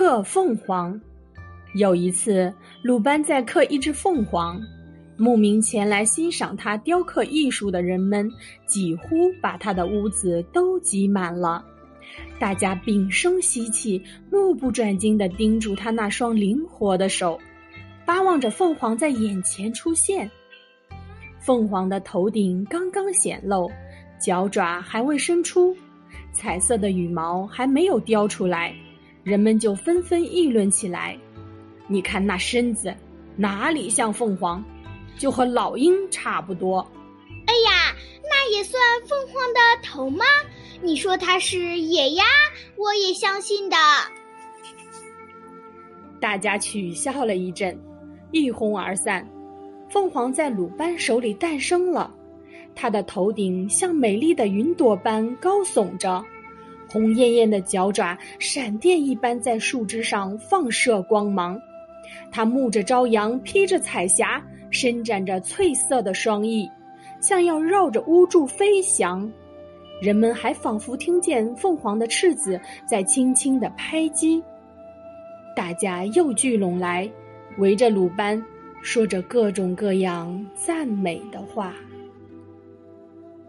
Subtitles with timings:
[0.00, 0.98] 刻凤凰。
[1.74, 2.50] 有一次，
[2.82, 4.58] 鲁班在刻一只凤凰，
[5.18, 8.26] 慕名前来欣赏他雕刻艺术的人们
[8.64, 11.62] 几乎把他的屋子都挤满了。
[12.38, 17.38] 大家屏声息气，目不转睛地盯住他那双灵活的手，
[18.06, 20.30] 巴望着凤凰在眼前出现。
[21.40, 23.70] 凤凰的头顶刚刚显露，
[24.18, 25.76] 脚爪还未伸出，
[26.32, 28.74] 彩色的羽毛还没有雕出来，
[29.22, 31.18] 人们就纷纷议论起来。
[31.86, 32.94] 你看那身子，
[33.36, 34.64] 哪里像凤凰，
[35.18, 36.78] 就和老鹰差不多。
[37.46, 40.24] 哎呀，那也算凤凰的头吗？
[40.82, 42.24] 你说它是野鸭，
[42.76, 43.76] 我也相信的。
[46.20, 47.78] 大家取笑了一阵，
[48.30, 49.28] 一哄而散。
[49.88, 52.14] 凤凰在鲁班手里诞生了，
[52.74, 56.24] 它的头顶像美丽的云朵般高耸着，
[56.90, 61.60] 红艳艳的脚爪闪电一般在树枝上放射光芒。
[62.32, 66.68] 它沐着朝阳，披着彩霞，伸展着翠色的双翼，
[67.20, 69.30] 像要绕着屋柱飞翔。
[70.00, 74.42] 人们还仿佛听见凤凰的翅子在轻轻的拍击。
[75.54, 77.08] 大家又聚拢来，
[77.58, 78.42] 围着鲁班，
[78.80, 81.74] 说着各种各样赞美的话。